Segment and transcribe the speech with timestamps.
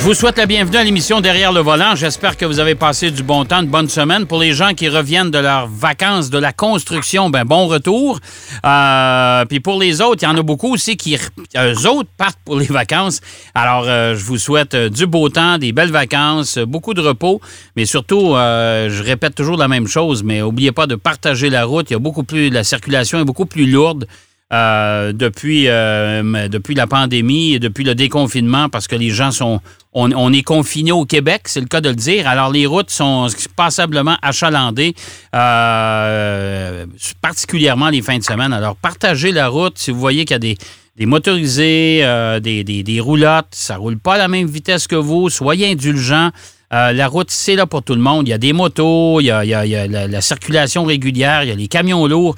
[0.00, 1.94] Je vous souhaite la bienvenue à l'émission Derrière le volant.
[1.94, 4.24] J'espère que vous avez passé du bon temps, de bonnes semaines.
[4.24, 8.18] Pour les gens qui reviennent de leurs vacances de la construction, ben bon retour.
[8.64, 11.18] Euh, puis pour les autres, il y en a beaucoup aussi qui,
[11.54, 13.20] eux autres, partent pour les vacances.
[13.54, 17.42] Alors, euh, je vous souhaite euh, du beau temps, des belles vacances, beaucoup de repos,
[17.76, 21.90] mais surtout, je répète toujours la même chose, mais n'oubliez pas de partager la route.
[21.90, 24.06] Il y a beaucoup plus, la circulation est beaucoup plus lourde.
[24.50, 29.60] Depuis, depuis la pandémie et depuis le déconfinement parce que les gens sont.
[29.92, 32.28] On, est confinés au Québec, c'est le cas de le dire.
[32.28, 33.26] Alors, les routes sont
[33.56, 34.94] passablement achalandées,
[35.34, 36.86] euh,
[37.20, 38.52] particulièrement les fins de semaine.
[38.52, 40.54] Alors, partagez la route si vous voyez qu'il y a
[40.96, 45.28] des, motorisés, euh, des, des, roulottes, ça roule pas à la même vitesse que vous.
[45.28, 46.30] Soyez indulgents.
[46.72, 48.28] Euh, la route, c'est là pour tout le monde.
[48.28, 51.66] Il y a des motos, il y a, la circulation régulière, il y a les
[51.66, 52.36] camions lourds.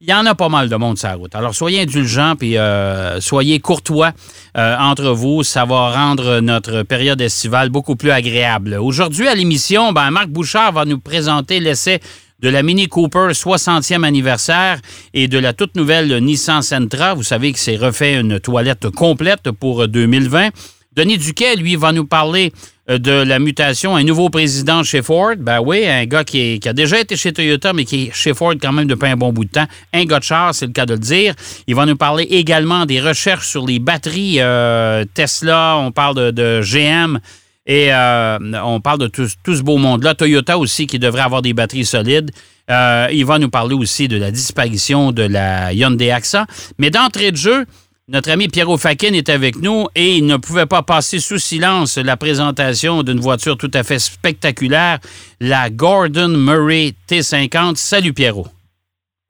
[0.00, 1.34] Il y en a pas mal de monde sur la route.
[1.34, 4.12] Alors, soyez indulgents puis euh, soyez courtois
[4.56, 5.42] euh, entre vous.
[5.42, 8.74] Ça va rendre notre période estivale beaucoup plus agréable.
[8.74, 11.98] Aujourd'hui, à l'émission, ben, Marc Bouchard va nous présenter l'essai
[12.38, 14.78] de la Mini Cooper 60e anniversaire
[15.14, 17.14] et de la toute nouvelle Nissan Sentra.
[17.14, 20.50] Vous savez que c'est refait une toilette complète pour 2020.
[20.94, 22.52] Denis Duquet, lui, va nous parler
[22.88, 25.34] de la mutation, un nouveau président chez Ford.
[25.38, 28.54] Ben oui, un gars qui, a déjà été chez Toyota, mais qui est chez Ford
[28.60, 29.66] quand même depuis un bon bout de temps.
[29.92, 31.34] Un gars de char, c'est le cas de le dire.
[31.66, 35.76] Il va nous parler également des recherches sur les batteries euh, Tesla.
[35.78, 37.18] On parle de, GM.
[37.66, 40.14] Et euh, on parle de tout, ce beau monde-là.
[40.14, 42.30] Toyota aussi, qui devrait avoir des batteries solides.
[42.70, 46.44] Euh, il va nous parler aussi de la disparition de la Hyundai Accent.
[46.78, 47.66] Mais d'entrée de jeu,
[48.08, 51.98] notre ami Pierrot Fakin est avec nous et il ne pouvait pas passer sous silence
[51.98, 54.98] la présentation d'une voiture tout à fait spectaculaire,
[55.40, 57.76] la Gordon Murray T50.
[57.76, 58.46] Salut Pierrot.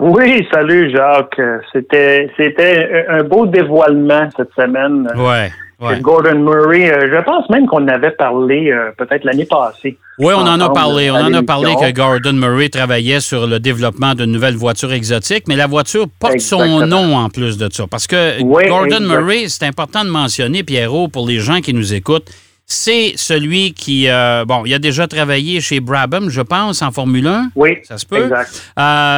[0.01, 1.41] Oui, salut Jacques.
[1.73, 5.09] C'était c'était un beau dévoilement cette semaine.
[5.16, 5.50] Ouais.
[5.81, 9.97] Gordon Murray, euh, je pense même qu'on en avait parlé euh, peut-être l'année passée.
[10.19, 11.09] Oui, on en a parlé.
[11.09, 15.44] On en a parlé que Gordon Murray travaillait sur le développement d'une nouvelle voiture exotique,
[15.47, 17.84] mais la voiture porte son nom en plus de ça.
[17.89, 19.00] Parce que Oui, Gordon exact.
[19.21, 22.28] Murray, c'est important de mentionner, Pierrot, pour les gens qui nous écoutent,
[22.66, 27.27] c'est celui qui, euh, bon, il a déjà travaillé chez Brabham, je pense, en Formule
[27.28, 27.50] 1.
[27.55, 28.25] Oui, Ça se peut.
[28.25, 28.50] exact.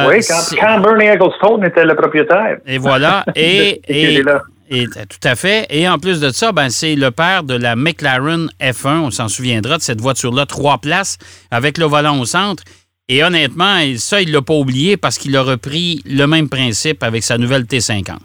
[0.07, 0.19] Oui,
[0.59, 2.57] quand, Bernie Ecclestone était le propriétaire.
[2.67, 3.25] Et voilà.
[3.35, 4.41] Et, Il et, est là.
[4.71, 5.65] Et- tout à fait.
[5.69, 9.01] Et en plus de ça, ben, c'est le père de la McLaren F1.
[9.01, 11.17] On s'en souviendra de cette voiture-là, trois places,
[11.51, 12.63] avec le volant au centre.
[13.09, 17.03] Et honnêtement, ça, il ne l'a pas oublié parce qu'il a repris le même principe
[17.03, 18.17] avec sa nouvelle T50.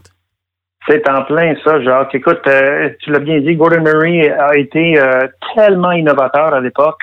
[0.89, 2.15] C'est en plein ça, Jacques.
[2.15, 7.01] Écoute, euh, tu l'as bien dit, Gordon Murray a été euh, tellement innovateur à l'époque.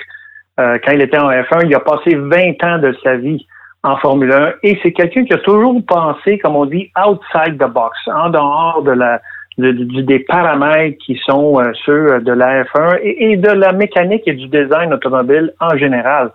[0.59, 3.45] Euh, quand il était en F1, il a passé 20 ans de sa vie
[3.83, 7.67] en Formule 1 et c'est quelqu'un qui a toujours pensé, comme on dit, outside the
[7.69, 9.19] box, en dehors de la
[9.57, 14.33] de- des paramètres qui sont euh, ceux de la F1 et, de la mécanique et
[14.33, 16.31] du design automobile en général.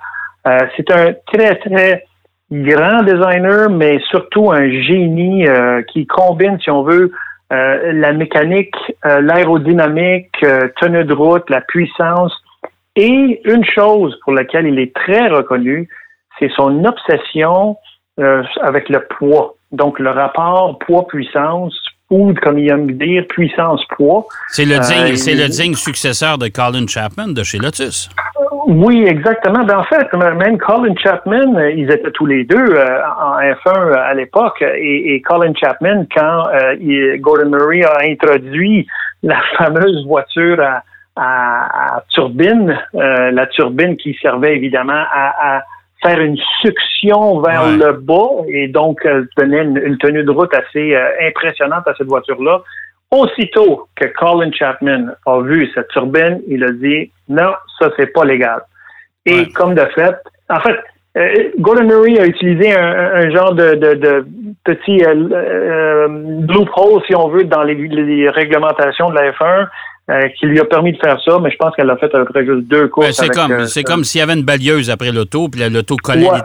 [0.46, 2.04] Euh, c'est un très, très
[2.50, 7.12] grand designer, mais surtout un génie euh, qui combine, si on veut,
[7.52, 8.74] euh, la mécanique,
[9.06, 12.32] euh, l'aérodynamique, euh, tenue de route, la puissance.
[12.96, 15.88] Et une chose pour laquelle il est très reconnu,
[16.38, 17.76] c'est son obsession
[18.18, 19.54] euh, avec le poids.
[19.72, 21.78] Donc le rapport poids-puissance,
[22.10, 24.24] ou comme il aime dire, puissance-poids.
[24.48, 28.08] C'est le, Euh, digne, c'est il- le digne successeur de Colin Chapman de chez Lotus.
[28.66, 29.64] Oui, exactement.
[29.64, 33.92] Ben, en fait, même Colin Chapman, euh, ils étaient tous les deux euh, en F1
[33.94, 34.62] à l'époque.
[34.62, 38.86] Et, et Colin Chapman, quand euh, il- Gordon Murray a introduit
[39.22, 40.82] la fameuse voiture à,
[41.16, 45.62] à- à turbine, euh, la turbine qui servait évidemment à, à
[46.02, 47.76] faire une succion vers Ouais.
[47.76, 51.94] le bas et donc euh, donnait une, une tenue de route assez euh, impressionnante à
[51.96, 52.60] cette voiture-là.
[53.10, 58.24] Aussitôt que Colin Chapman a vu cette turbine, il a dit non, ça c'est pas
[58.24, 58.60] légal.
[59.26, 59.48] Et Ouais.
[59.54, 60.14] comme de fait,
[60.50, 60.76] en fait,
[61.16, 64.26] euh, Gordon Murray a utilisé un, un- un genre de, de, de
[64.64, 66.08] petit euh, euh,
[66.48, 69.68] loophole, si on veut, dans les, les réglementations de la F1
[70.10, 72.18] euh, qui lui a permis de faire ça, mais je pense qu'elle a fait à
[72.20, 73.08] peu près juste deux courses.
[73.08, 75.96] Ben, c'est comme, euh, c'est comme s'il y avait une balieuse après l'auto, puis l'auto
[75.96, 76.38] collait Ouais.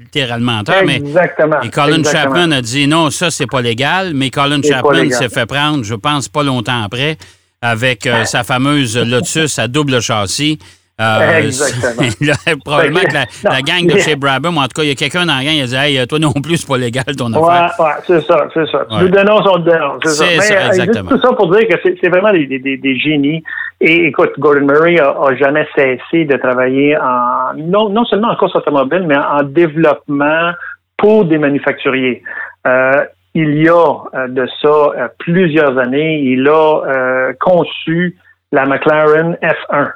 [0.00, 1.60] littéralement en terre, mais Exactement.
[1.62, 2.34] Et Colin exactement.
[2.34, 4.12] Chapman a dit non, ça, c'est pas légal.
[4.14, 7.16] Mais Colin Chapman s'est fait prendre, je pense, pas longtemps après,
[7.62, 10.58] avec euh, sa fameuse Lotus à double châssis.
[11.00, 12.08] Euh, Exactement.
[12.20, 12.34] là,
[12.64, 15.26] probablement que que- la, gang de chez Brabham, en tout cas, il y a quelqu'un
[15.26, 17.74] dans la gang, il a dit Hey, toi non plus, c'est pas légal ton affaire.
[17.78, 18.78] ouais, c'est ça, c'est ça.
[18.90, 19.02] Ouais.
[19.02, 20.24] Nous dénonces, on te dénonce, c'est ça.
[20.24, 21.10] C'est Mais ça, euh, exactement.
[21.10, 23.42] tout ça pour dire que c'est vraiment des, des, génies.
[23.80, 28.36] Et écoute, Gordon Murray a, a jamais cessé de travailler en non, non seulement en
[28.36, 30.52] course automobile, mais en développement
[30.96, 32.22] pour des manufacturiers.
[32.66, 33.04] Euh,
[33.34, 38.16] il y a euh, de ça euh, plusieurs années, il a euh, conçu
[38.52, 39.92] la McLaren F1.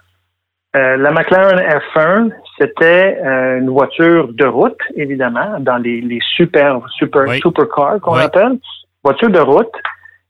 [0.75, 1.59] Euh, la McLaren
[1.95, 7.39] F1, c'était euh, une voiture de route, évidemment, dans les, les super, super, Oui.
[7.41, 8.23] supercars qu'on Oui.
[8.23, 8.59] appelle,
[9.05, 9.73] voiture de route.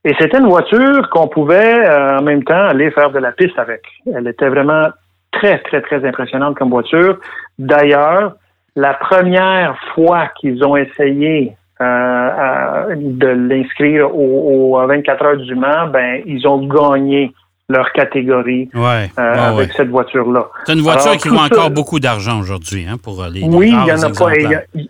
[0.04, 3.56] Et c'était une voiture qu'on pouvait euh, en même temps aller faire de la piste
[3.56, 3.82] avec.
[4.12, 4.88] Elle était vraiment
[5.30, 7.18] très, très, très impressionnante comme voiture.
[7.56, 8.34] D'ailleurs,
[8.74, 15.54] la première fois qu'ils ont essayé euh, à- de l'inscrire au, au 24 heures du
[15.54, 17.32] Mans, ben ils ont gagné
[17.68, 19.38] leur catégorie Ouais, euh, ouais.
[19.38, 20.46] avec cette voiture-là.
[20.66, 23.68] C'est une voiture Alors, qui vaut encore beaucoup d'argent aujourd'hui hein, pour euh, les, Oui,
[23.68, 24.34] il rares y en a pas.
[24.36, 24.88] y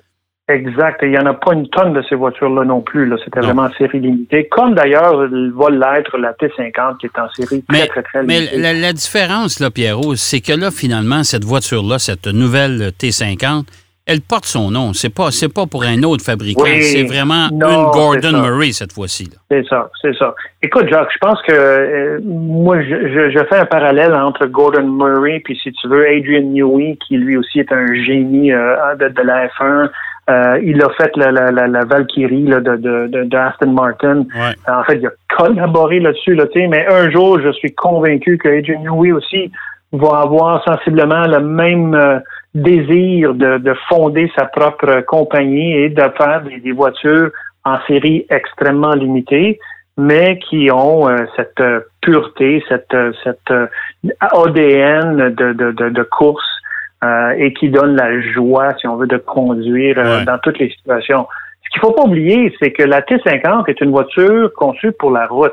[0.48, 1.00] exact.
[1.02, 3.06] Il n'y en a pas une tonne de ces voitures-là non plus.
[3.06, 3.16] Là.
[3.24, 4.48] C'était vraiment en série limitée.
[4.50, 8.40] Comme d'ailleurs va l'être la T50 qui est en série très, Mais, très, très mais
[8.40, 8.58] limitée.
[8.58, 13.64] la, la différence, là, Pierrot, c'est que là, finalement, cette voiture-là, cette nouvelle T50,
[14.06, 14.92] elle porte son nom.
[14.92, 16.64] C'est pas, c'est pas pour un autre fabricant.
[16.64, 16.82] Oui.
[16.82, 18.42] c'est vraiment Non, une Gordon.
[18.42, 19.30] Murray cette fois-ci.
[19.50, 20.34] C'est ça, c'est ça.
[20.62, 24.88] Écoute, Jacques, je pense que euh, moi, je, je, je fais un parallèle entre Gordon
[24.88, 29.08] Murray puis, si tu veux, Adrian Newey, qui lui aussi est un génie euh, de,
[29.08, 29.88] de la F1.
[30.30, 34.24] Euh, il a fait la, la, la, la Valkyrie là, de, de, Aston Martin.
[34.34, 34.54] Ouais.
[34.72, 38.38] En fait, il a collaboré là-dessus, là, tu sais, mais un jour, je suis convaincu
[38.38, 39.50] que Adrian Newey aussi
[39.92, 42.22] va avoir sensiblement le même
[42.54, 47.30] désir de, de fonder sa propre compagnie et de faire des, des voitures
[47.64, 49.58] en série extrêmement limitée,
[49.96, 53.66] mais qui ont euh, cette euh, pureté, cette, euh, cette euh,
[54.20, 56.44] ADN de, de, de, de course
[57.04, 60.24] euh, et qui donne la joie, si on veut, de conduire euh, Ouais.
[60.24, 61.26] dans toutes les situations.
[61.64, 65.26] Ce qu'il faut pas oublier, c'est que la T50 est une voiture conçue pour la
[65.26, 65.52] route.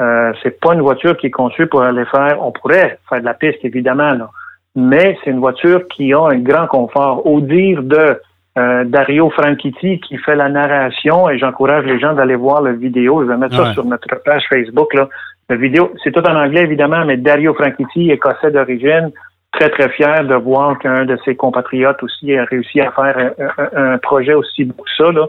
[0.00, 2.38] Euh, c'est pas une voiture qui est conçue pour aller faire.
[2.42, 4.28] On pourrait faire de la piste, évidemment, là.
[4.76, 7.26] Mais c'est une voiture qui a un grand confort.
[7.26, 8.20] Au dire de
[8.58, 13.22] euh, Dario Franchitti qui fait la narration, et j'encourage les gens d'aller voir la vidéo.
[13.22, 13.64] Je vais mettre Ouais.
[13.66, 14.94] ça sur notre page Facebook.
[14.94, 15.08] Là.
[15.50, 19.10] La vidéo, c'est tout en anglais, évidemment, mais Dario Franchitti, écossais d'origine,
[19.52, 23.30] très, très fier de voir qu'un de ses compatriotes aussi a réussi à faire un,
[23.62, 25.10] un- un projet aussi beau que ça.
[25.12, 25.26] Là.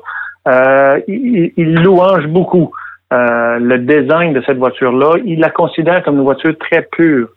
[0.48, 2.72] Euh, il, il louange beaucoup
[3.14, 5.18] euh, le design de cette voiture-là.
[5.26, 7.28] Il la considère comme une voiture très pure.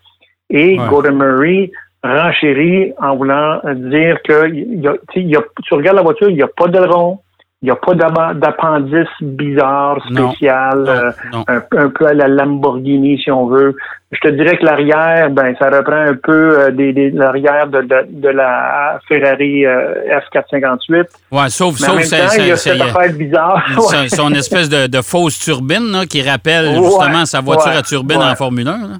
[0.49, 0.87] Et Ouais.
[0.89, 1.71] Gordon Murray
[2.03, 5.97] renchérit en voulant dire que il y a, tu sais, il y a- tu regardes
[5.97, 7.19] la voiture, il n'y a pas d'aileron,
[7.63, 7.93] il n'y a pas
[8.33, 11.45] d'appendice bizarre, spécial, Non, euh, non.
[11.47, 13.77] un, un peu à la Lamborghini, si on veut.
[14.13, 17.83] Je te dirais que l'arrière, ben, ça reprend un peu euh, des, des- l'arrière de,
[17.83, 19.93] de, de la Ferrari euh,
[20.33, 21.05] F458.
[21.31, 23.63] Ouais, sauf, Mais sauf temps, il y a c'est- cette c'est- affaire bizarre.
[23.79, 27.77] son, son espèce de, de fausse turbine là, qui rappelle Ouais, justement sa voiture ouais,
[27.79, 28.25] à turbine ouais.
[28.25, 28.71] en Formule 1.
[28.73, 28.95] là.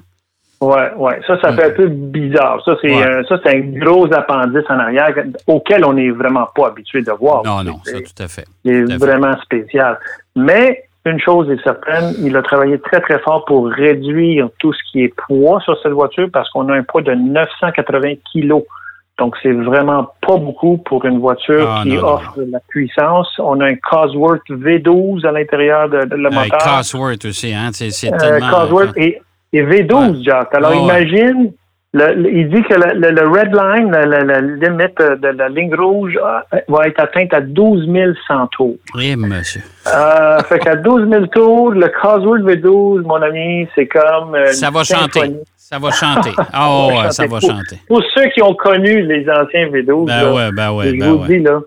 [0.61, 1.19] Ouais, ouais.
[1.25, 2.61] Ça, ça fait un peu bizarre.
[2.63, 3.03] Ça, c'est Ouais.
[3.03, 5.11] euh, ça, c'est un gros appendice en arrière
[5.47, 7.43] auquel on n'est vraiment pas habitué de voir.
[7.43, 8.45] Non, non, C'est- ça tout à fait.
[8.63, 9.05] Il Tout à est fait.
[9.05, 9.99] vraiment spécial.
[10.35, 14.79] Mais une chose est certaine, il a travaillé très, très fort pour réduire tout ce
[14.91, 18.61] qui est poids sur cette voiture parce qu'on a un poids de 980 kilos.
[19.17, 23.27] Donc, c'est vraiment pas beaucoup pour une voiture Ah, qui non, non, offre la puissance.
[23.39, 26.59] On a un Cosworth V12 à l'intérieur de, de le Euh, moteur.
[26.59, 28.49] Cosworth aussi, hein, c'est c'est Euh, tellement...
[28.49, 29.19] Cosworth et,
[29.53, 30.23] et V12, Ouais.
[30.23, 30.53] Jack.
[30.53, 30.77] Alors, ouais.
[30.83, 31.51] imagine,
[31.93, 36.57] le- le- il dit que le, red line, la, limite de la ligne rouge, euh,
[36.69, 37.85] va être atteinte à 12
[38.27, 38.75] 100 tours.
[38.95, 39.61] Oui, monsieur.
[39.93, 44.37] Euh, fait qu'à 12 000 tours, le Cosworth V12, mon ami, c'est comme.
[44.53, 45.35] Ça va chanter.
[45.57, 46.31] Ça va chanter.
[46.53, 47.77] Ah oh, va ça va Pour- chanter.
[47.87, 51.11] Pour ceux qui ont connu les anciens V12, Ben là, ouais, ben ouais, je ben
[51.11, 51.27] vous ouais.
[51.27, 51.59] dis, là,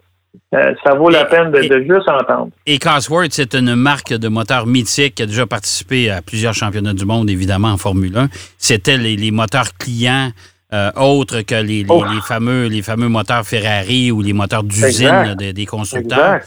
[0.54, 2.50] euh, ça vaut la peine de, et- de juste entendre.
[2.66, 6.94] Et Cosworth, c'est une marque de moteur mythique qui a déjà participé à plusieurs championnats
[6.94, 8.28] du monde, évidemment, en Formule 1.
[8.58, 10.30] C'était les, les moteurs clients
[10.73, 12.04] euh, autres que les, les- Oh.
[12.12, 16.40] les fameux, les fameux moteurs Ferrari ou les moteurs d'usine des constructeurs.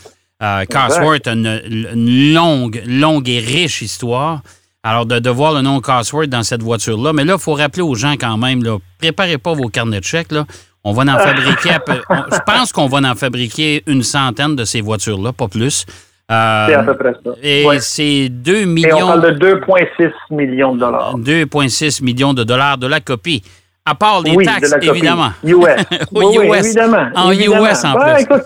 [0.44, 1.62] Euh, Cosworth a une,
[1.94, 4.42] une longue, longue et riche histoire.
[4.84, 7.82] Alors, de, de voir le nom Cosworth dans cette voiture-là, mais là, il faut rappeler
[7.82, 10.32] aux gens quand même, là, préparez pas vos carnets de chèques.
[10.32, 10.46] Là.
[10.90, 14.56] On va en fabriquer, à peu- on- je pense qu'on va en fabriquer une centaine
[14.56, 15.86] de ces voitures-là, pas plus.
[16.32, 17.32] Euh, C'est à peu près ça.
[17.44, 17.80] et Ouais.
[17.80, 21.18] c'est 2 Et on millions, parle de 2,6 millions de dollars.
[21.18, 23.44] 2,6 millions de dollars de la copie.
[23.86, 24.90] À part les oui, taxes, de la copie.
[24.90, 25.30] évidemment.
[25.44, 25.86] US.
[26.14, 26.66] Oui, US.
[26.66, 27.08] évidemment.
[27.16, 27.66] En évidemment.
[27.66, 28.24] US en Ben, plus.
[28.24, 28.44] écoute,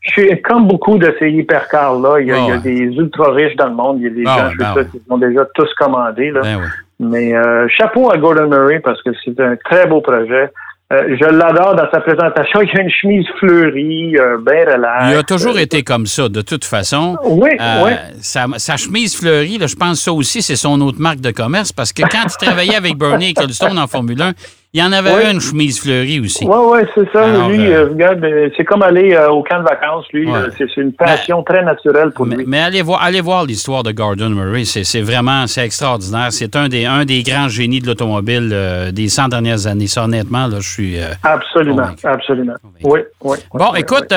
[0.00, 2.20] je suis comme beaucoup de ces hypercars-là.
[2.20, 2.60] Il y a, Ah il y a ouais.
[2.62, 3.96] des ultra riches dans le monde.
[4.00, 4.86] Il y a des Ah gens, je suis ben ouais.
[4.90, 6.30] qui ont déjà tous commandé.
[6.30, 6.40] Là.
[6.42, 6.60] Ben.
[7.00, 10.48] Mais euh, chapeau à Gordon Murray parce que c'est un très beau projet.
[10.92, 12.60] Euh, je l'adore dans sa présentation.
[12.60, 15.06] Il a une chemise fleurie, euh, bien relax.
[15.12, 17.16] Il a toujours été comme ça, de toute façon.
[17.24, 17.92] Oui, Euh, oui.
[18.20, 21.30] sa, sa chemise fleurie, là, je pense que ça aussi, c'est son autre marque de
[21.30, 24.32] commerce parce que quand il travaillait avec Bernie Ecclestone en Formule 1,
[24.74, 26.44] il y en avait une chemise fleurie aussi.
[26.44, 27.26] Oui, oui, c'est ça.
[27.26, 28.26] Alors, lui, euh, euh, regarde,
[28.56, 30.04] c'est comme aller euh, au camp de vacances.
[30.12, 30.40] Lui, Ouais.
[30.58, 32.44] c'est une passion très naturelle pour Mais, lui.
[32.46, 34.64] mais allez voir, allez voir l'histoire de Gordon Murray.
[34.64, 36.32] C'est vraiment c'est extraordinaire.
[36.32, 39.86] C'est un des, un des grands génies de l'automobile euh, des 100 dernières années.
[39.86, 40.96] Ça, honnêtement, là, je suis.
[41.22, 42.06] Absolument, Convaincu.
[42.08, 42.54] absolument.
[42.60, 42.84] Convaincu.
[42.84, 43.38] Oui, oui.
[43.54, 44.16] Bon, oui, écoute, oui.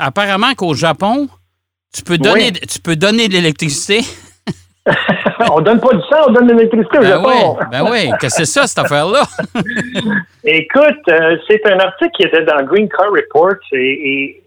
[0.00, 1.28] apparemment qu'au Japon,
[1.94, 4.00] tu peux donner, tu peux donner de l'électricité.
[5.52, 7.28] on donne pas du sang, on donne de l'électricité au Ben Japon.
[7.28, 8.10] oui, ben oui.
[8.20, 9.22] Qu'est-ce que c'est ça, cette affaire-là?
[10.44, 14.42] Écoute, euh, c'est un article qui était dans Green Car Report et, et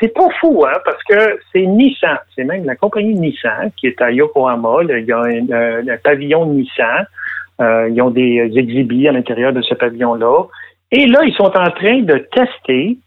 [0.00, 4.00] c'est pas fou, hein, parce que c'est Nissan, c'est même la compagnie Nissan qui est
[4.02, 4.82] à Yokohama.
[4.82, 7.06] là, il y a un, euh, un pavillon Nissan.
[7.60, 10.44] Euh, ils ont des exhibits à l'intérieur de ce pavillon-là.
[10.90, 12.98] Et là, ils sont en train de tester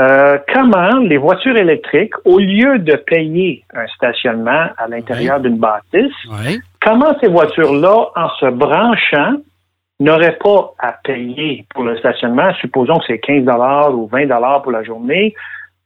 [0.00, 6.12] euh, comment les voitures électriques, au lieu de payer un stationnement à l'intérieur d'une bâtisse,
[6.30, 6.60] Oui.
[6.80, 9.36] comment ces voitures-là, en se branchant,
[10.00, 13.44] n'auraient pas à payer pour le stationnement, supposons que c'est 15
[13.92, 15.34] ou 20 pour la journée,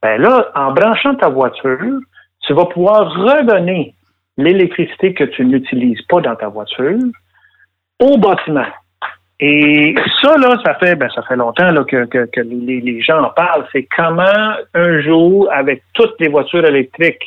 [0.03, 1.99] ben là, en branchant ta voiture,
[2.41, 3.95] tu vas pouvoir redonner
[4.39, 6.99] l'électricité que tu n'utilises pas dans ta voiture
[8.01, 8.67] au bâtiment.
[9.38, 13.02] Et ça, là, ça fait, ben, ça fait longtemps là, que, que, que les, les
[13.02, 13.66] gens en parlent.
[13.73, 14.25] C'est comment
[14.75, 17.23] un jour, avec toutes les voitures électriques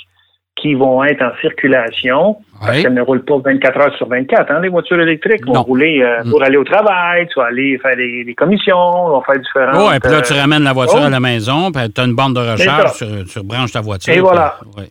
[0.56, 2.84] qui vont être en circulation, parce Oui.
[2.84, 5.62] qu'elles ne roulent pas 24 heures sur 24, hein, les voitures électriques vont Non.
[5.62, 6.32] rouler euh, Mm.
[6.32, 9.76] pour aller au travail, tu vas aller faire des, des commissions, vont faire différentes...
[9.80, 11.06] Oh, et puis là, tu euh, ramènes la voiture oh.
[11.06, 14.14] à la maison, puis tu as une bande de recharge, tu, tu rebranches ta voiture.
[14.14, 14.56] Et voilà.
[14.60, 14.84] puis- oui.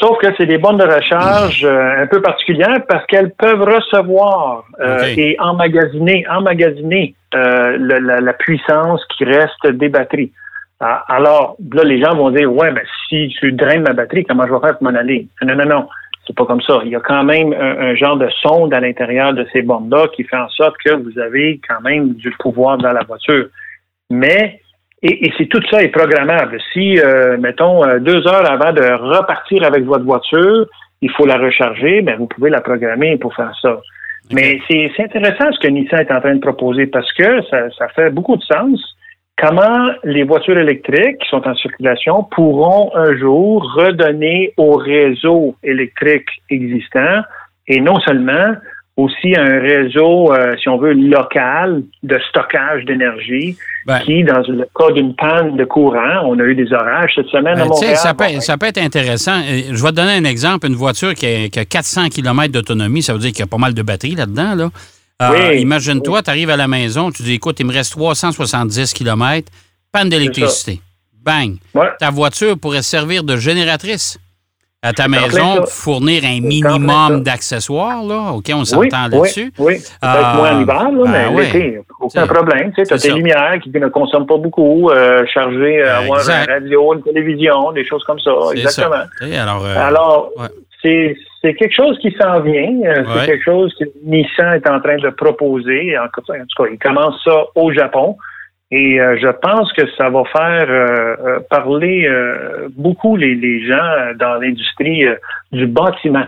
[0.00, 4.62] Sauf que c'est des bornes de recharge euh, un peu particulières parce qu'elles peuvent recevoir
[4.80, 10.30] euh, et emmagasiner, emmagasiner euh, le- la, la puissance qui reste des batteries.
[10.80, 14.46] Ah, Alors, là, les gens vont dire, ouais, mais si tu draines ma batterie, comment
[14.46, 15.26] je vais faire pour m'en aller?
[15.42, 15.88] Non, non, non.
[16.24, 16.78] C'est pas comme ça.
[16.84, 20.06] Il y a quand même un, un genre de sonde à l'intérieur de ces bornes-là
[20.14, 23.46] qui fait en sorte que vous avez quand même du pouvoir dans la voiture.
[24.10, 24.60] Mais
[25.02, 26.58] et, et c'est tout ça est programmable.
[26.72, 30.66] Si, euh, mettons, euh, deux heures avant de repartir avec votre voiture,
[31.00, 33.80] il faut la recharger, ben vous pouvez la programmer pour faire ça.
[34.32, 37.70] Mais c'est c'est intéressant ce que Nissan est en train de proposer parce que ça,
[37.78, 38.96] ça fait beaucoup de sens.
[39.40, 46.28] Comment les voitures électriques qui sont en circulation pourront un jour redonner au réseau électrique
[46.50, 47.22] existant
[47.68, 48.56] et non seulement
[48.98, 54.66] aussi un réseau, euh, si on veut, local de stockage d'énergie Ben, qui, dans le
[54.76, 57.68] cas d'une panne de courant, on a eu des orages cette semaine Ben, à sais,
[57.68, 57.96] Montréal.
[57.96, 59.38] ça, peut, ben, ça peut être intéressant.
[59.38, 60.66] Euh, Je vais te donner un exemple.
[60.66, 63.46] Une voiture qui a, qui a 400 km d'autonomie, ça veut dire qu'il y a
[63.46, 64.56] pas mal de batterie là-dedans.
[64.56, 64.70] Là.
[65.22, 68.92] Euh, Oui, Imagine-toi, tu arrives à la maison, tu dis, écoute, il me reste 370
[68.94, 69.48] km,
[69.92, 70.80] panne d'électricité.
[71.24, 71.54] Bang.
[71.74, 71.88] ouais.
[72.00, 74.18] Ta voiture pourrait servir de génératrice
[74.80, 78.04] à ta maison, fournir un minimum d'accessoires.
[78.04, 78.32] Là?
[78.34, 79.52] OK, on Oui, s'entend oui, là-dessus.
[79.58, 79.74] oui.
[79.74, 81.44] Peut-être Ah, moins en hiver, là, ben mais oui.
[81.46, 82.72] l'été, aucun problème.
[82.76, 83.14] Tu sais, as tes ça.
[83.16, 87.84] lumières qui ne consomment pas beaucoup, euh, charger, euh, avoir une radio, une télévision, des
[87.84, 88.30] choses comme ça.
[88.52, 89.02] Exactement.
[89.18, 89.42] ça.
[89.42, 90.46] Alors, euh, Alors, ouais.
[90.82, 92.78] c'est c'est quelque chose qui s'en vient.
[92.84, 93.04] euh, Ouais.
[93.20, 95.96] C'est quelque chose que Nissan est en train de proposer.
[95.98, 98.16] En tout cas, il commence ça au Japon.
[98.70, 103.66] Et euh, je pense que ça va faire euh, euh, parler euh, beaucoup les, les
[103.66, 105.16] gens dans l'industrie euh,
[105.52, 106.26] du bâtiment.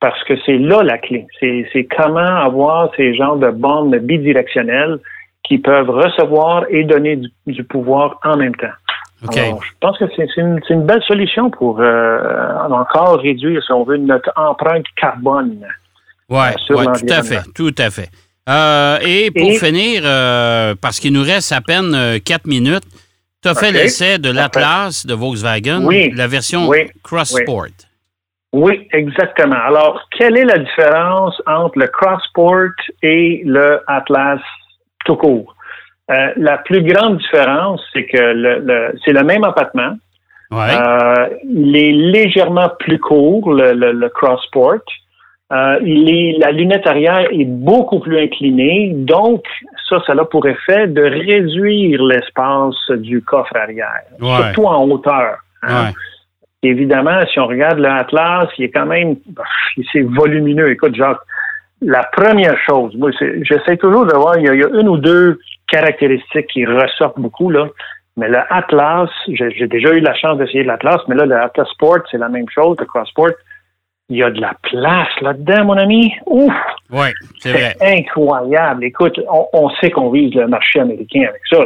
[0.00, 1.26] Parce que c'est là la clé.
[1.40, 4.98] C'est comment avoir ces genres de bornes bidirectionnelles
[5.44, 8.76] qui peuvent recevoir et donner du, du pouvoir en même temps.
[9.24, 9.36] OK.
[9.36, 12.18] Alors, je pense que c'est une, une belle solution pour euh,
[12.68, 15.64] encore réduire, si on veut, notre empreinte carbone.
[16.28, 18.08] Oui, ouais, tout à fait, tout à fait.
[18.48, 22.82] Euh, et pour Et- finir, euh, parce qu'il nous reste à peine euh, quatre minutes,
[23.42, 26.10] tu as fait l'essai de l'Atlas de Volkswagen, Oui.
[26.14, 26.88] la version Oui.
[27.02, 27.36] Cross
[28.52, 28.86] Oui.
[28.92, 29.56] Exactement.
[29.66, 32.70] Alors, quelle est la différence entre le Crossport
[33.02, 34.40] et le Atlas
[35.04, 35.54] tout court?
[36.10, 39.96] Euh, la plus grande différence, c'est que le, le- c'est le même empattement.
[40.50, 40.68] Ouais.
[40.70, 44.82] Euh, il est légèrement plus court, le, le, le Crossport.
[45.52, 49.44] Euh, il est, la lunette arrière est beaucoup plus inclinée, donc
[49.88, 54.28] ça, ça a pour effet de réduire l'espace du coffre arrière, Ouais.
[54.46, 55.36] surtout en hauteur.
[55.62, 55.86] hein.
[55.88, 55.90] Ouais.
[56.64, 59.16] Évidemment, si on regarde l'Atlas, il est quand même,
[59.92, 60.70] c'est volumineux.
[60.70, 61.18] Écoute, Jacques,
[61.82, 63.10] la première chose, moi,
[63.42, 66.64] j'essaie toujours de voir, il y, a, il y a une ou deux caractéristiques qui
[66.64, 67.66] ressortent beaucoup, là.
[68.16, 71.98] Mais le Atlas, j'ai déjà eu la chance d'essayer l'Atlas, mais là, le Atlas Sport,
[72.10, 73.30] c'est la même chose, le Cross Sport.
[74.12, 76.12] Il y a de la place là-dedans, mon ami.
[76.26, 76.52] Ouf!
[76.90, 77.08] Oui,
[77.40, 77.74] c'est vrai.
[77.80, 78.84] incroyable.
[78.84, 81.64] Écoute, on, on sait qu'on vise le marché américain avec ça.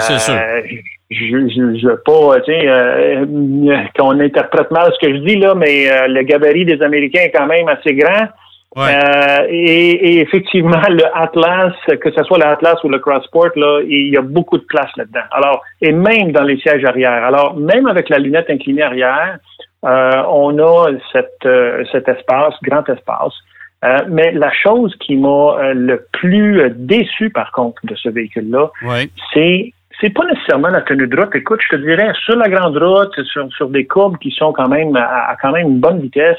[0.00, 0.34] C'est sûr.
[0.34, 0.62] Euh,
[1.10, 3.26] je je, je veux pas, tu sais, euh,
[3.98, 7.32] qu'on interprète mal ce que je dis là, mais euh, le gabarit des Américains est
[7.32, 8.28] quand même assez grand.
[8.76, 8.96] Ouais.
[9.50, 14.14] Et, et effectivement, le Atlas, que ce soit le Atlas ou le Crossport, là, il
[14.14, 15.26] y a beaucoup de place là-dedans.
[15.32, 17.24] Alors, et même dans les sièges arrière.
[17.24, 19.38] Alors, même avec la lunette inclinée arrière,
[19.84, 23.34] euh, on a cette, euh, cet espace, grand espace.
[23.82, 28.70] Euh, mais la chose qui m'a euh, le plus déçu, par contre, de ce véhicule-là,
[28.82, 29.10] Oui.
[29.32, 31.34] c'est c'est pas nécessairement la tenue de route.
[31.34, 34.68] Écoute, je te dirais, sur la grande route, sur, sur des courbes qui sont quand
[34.68, 36.38] même à, à quand même une bonne vitesse,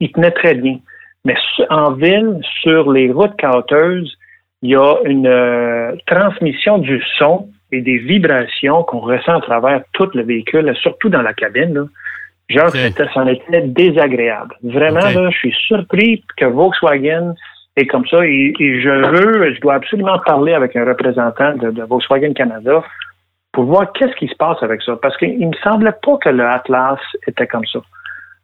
[0.00, 0.78] il tenait très bien.
[1.26, 1.34] Mais
[1.68, 4.16] en ville, sur les routes cauteuses,
[4.62, 9.82] il y a une euh, transmission du son et des vibrations qu'on ressent à travers
[9.92, 11.74] tout le véhicule, surtout dans la cabine.
[11.74, 11.84] Là.
[12.48, 12.76] Genre, Ok.
[12.76, 14.54] c'était, c'en était désagréable.
[14.62, 17.34] Vraiment, là, je suis surpris que Volkswagen
[17.76, 18.24] est comme ça.
[18.24, 22.82] Et, et je veux, je dois absolument parler avec un représentant de, de Volkswagen Canada
[23.52, 24.96] pour voir qu'est-ce qui se passe avec ça.
[25.00, 27.80] Parce qu'il me semblait pas que le Atlas était comme ça.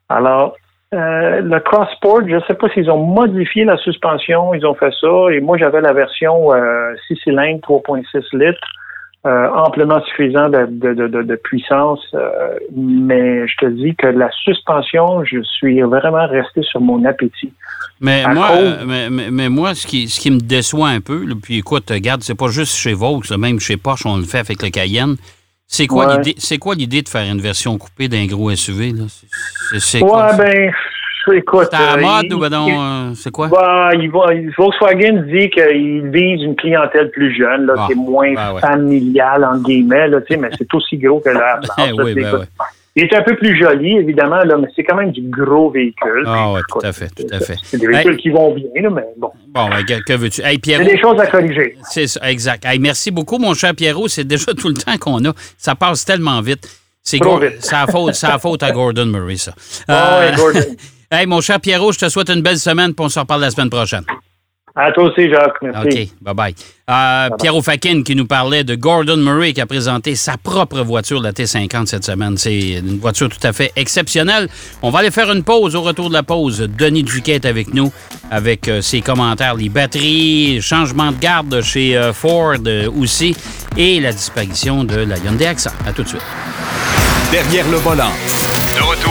[0.09, 0.55] Alors,
[0.93, 4.93] euh, le Crossport, je ne sais pas s'ils ont modifié la suspension, ils ont fait
[4.99, 5.31] ça.
[5.31, 8.67] Et moi, j'avais la version euh, 6 cylindres, 3.6 litres,
[9.25, 11.99] euh, amplement suffisant de, de, de, de- puissance.
[12.15, 17.53] euh, mais je te dis que la suspension, je suis vraiment resté sur mon appétit.
[17.99, 20.89] Mais À moi, cause- euh, mais, mais- mais moi, ce qui, ce qui me déçoit
[20.89, 24.17] un peu, là, puis écoute, regarde, c'est pas juste chez Vaux, même chez Porsche, on
[24.17, 25.17] le fait avec le Cayenne.
[25.67, 26.17] C'est quoi Ouais.
[26.17, 26.35] l'idée?
[26.37, 28.91] C'est quoi l'idée de faire une version coupée d'un gros SUV?
[28.91, 29.03] Là?
[29.79, 30.71] C'est- Ouais, ben,
[31.33, 31.67] écoute.
[31.71, 33.47] c'est à la euh, mode il- ou ben non, euh, c'est quoi?
[33.47, 34.25] Bah, il va,
[34.57, 38.61] Volkswagen dit qu'il vise une clientèle plus jeune, là, Ah, qui est moins ben ouais.
[38.63, 42.45] entre guillemets, là, mais c'est aussi gros que la Eh oui, ben ouais.
[42.93, 46.23] Il est un peu plus joli, évidemment, là, mais c'est quand même du gros véhicule.
[46.27, 47.55] Ah ouais, tout à fait, tout à fait.
[47.63, 48.17] C'est des véhicules Hey.
[48.17, 49.31] qui vont bien, là, mais bon.
[49.47, 50.41] Bon, ben, que, que veux-tu?
[50.41, 51.77] Hey, Il y Pierrot, a des choses à corriger.
[51.89, 52.65] c'est ça, exact.
[52.65, 54.09] Hey, merci beaucoup, mon cher Pierrot.
[54.09, 55.31] C'est déjà tout le temps qu'on a.
[55.57, 56.67] Ça passe tellement vite.
[57.01, 57.17] C'est
[57.61, 59.53] c'est la faute, c'est faute à Gordon Murray, ça.
[59.87, 60.59] Ah Euh, ouais, Gordon.
[61.11, 63.51] hey, mon cher Pierrot, je te souhaite une belle semaine, puis on se reparle la
[63.51, 64.03] semaine prochaine.
[64.73, 65.57] À toi aussi, Jacques.
[65.61, 66.13] Merci.
[66.21, 66.55] OK, bye-bye.
[66.89, 71.21] Euh, Pierrot Fakin qui nous parlait de Gordon Murray qui a présenté sa propre voiture,
[71.21, 72.37] la T50, cette semaine.
[72.37, 74.47] C'est une voiture tout à fait exceptionnelle.
[74.81, 75.75] On va aller faire une pause.
[75.75, 77.91] Au retour de la pause, Denis Duquet est avec nous
[78.29, 83.35] avec euh, ses commentaires, les batteries, changement de garde chez euh, Ford euh, aussi
[83.75, 85.71] et la disparition de la Hyundai Accent.
[85.85, 86.23] À tout de suite.
[87.29, 88.11] Derrière le volant.
[88.73, 89.10] De retour